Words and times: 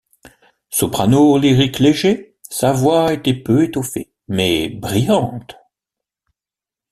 Soprano 0.71 1.37
lyrique 1.37 1.77
léger, 1.77 2.35
sa 2.49 2.71
voix 2.73 3.13
était 3.13 3.35
peu 3.35 3.61
étoffée, 3.63 4.09
mais 4.27 4.67
brillante. 4.67 5.57